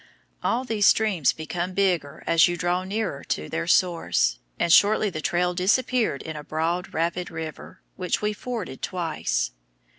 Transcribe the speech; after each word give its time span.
All 0.41 0.63
these 0.63 0.87
streams 0.87 1.31
become 1.31 1.73
bigger 1.75 2.23
as 2.25 2.47
you 2.47 2.57
draw 2.57 2.83
nearer 2.83 3.23
to 3.25 3.47
their 3.49 3.67
source, 3.67 4.39
and 4.59 4.73
shortly 4.73 5.11
the 5.11 5.21
trail 5.21 5.53
disappeared 5.53 6.23
in 6.23 6.35
a 6.35 6.43
broad 6.43 6.91
rapid 6.91 7.29
river, 7.29 7.81
which 7.97 8.19
we 8.19 8.33
forded 8.33 8.81
twice. 8.81 9.51